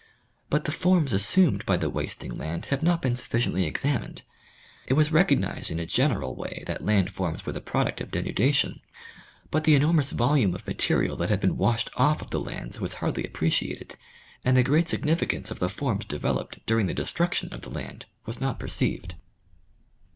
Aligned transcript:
But 0.49 0.65
the 0.65 0.71
forms 0.71 1.13
assumed 1.13 1.63
by 1.67 1.77
the 1.77 1.87
wasting 1.87 2.35
land 2.35 2.65
have 2.73 2.81
not 2.81 3.03
been 3.03 3.13
sufficiently 3.13 3.67
examined. 3.67 4.23
It 4.87 4.93
was 4.95 5.11
recog 5.11 5.37
nized 5.37 5.69
in 5.69 5.77
a 5.79 5.85
general 5.85 6.35
way 6.35 6.63
that 6.65 6.83
land 6.83 7.11
forms 7.11 7.45
were 7.45 7.51
the 7.51 7.61
product 7.61 8.01
of 8.01 8.09
denu 8.09 8.33
dation, 8.35 8.79
but 9.51 9.63
the 9.63 9.75
enormous 9.75 10.09
volume 10.09 10.55
of 10.55 10.65
material 10.65 11.15
that 11.17 11.29
had 11.29 11.39
been 11.39 11.55
washed 11.55 11.91
off 11.97 12.23
of 12.23 12.31
the 12.31 12.41
lands 12.41 12.79
was 12.79 12.93
hardly 12.93 13.23
appreciated, 13.25 13.95
and 14.43 14.57
the 14.57 14.63
great 14.63 14.87
significance 14.87 15.51
of 15.51 15.59
the 15.59 15.69
forms 15.69 16.05
developed 16.05 16.65
during 16.65 16.87
the 16.87 16.95
destruction 16.95 17.53
of 17.53 17.61
the 17.61 17.69
land 17.69 18.07
was 18.25 18.41
not 18.41 18.59
perceived. 18.59 19.13